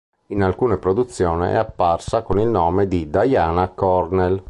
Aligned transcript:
In 0.29 0.41
alcune 0.41 0.77
produzioni 0.79 1.49
è 1.49 1.55
apparsa 1.55 2.23
con 2.23 2.39
il 2.39 2.47
nome 2.47 2.87
di 2.87 3.07
Diana 3.11 3.67
Cornell. 3.69 4.39